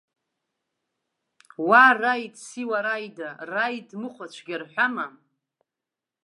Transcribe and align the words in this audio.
Уа, 1.67 1.85
раид, 2.01 2.35
сиуама, 2.45 2.95
раид, 3.51 3.87
мыхәацәгьа 4.01 4.55
рҳәама? 4.61 5.05